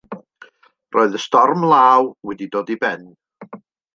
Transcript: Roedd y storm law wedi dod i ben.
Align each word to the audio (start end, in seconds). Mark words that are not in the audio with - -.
Roedd 0.95 1.17
y 1.19 1.21
storm 1.25 1.67
law 1.73 2.09
wedi 2.29 2.49
dod 2.57 2.75
i 2.77 2.81
ben. 2.87 3.07